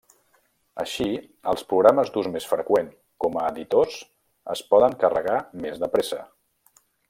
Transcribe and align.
Així, 0.83 1.09
els 1.51 1.63
programes 1.73 2.09
d'ús 2.15 2.29
més 2.37 2.47
freqüent 2.53 2.89
com 3.25 3.37
a 3.41 3.45
editors 3.53 3.99
es 4.57 4.65
poden 4.73 4.97
carregar 5.05 5.37
més 5.67 5.79
de 5.85 5.93
pressa. 5.99 6.23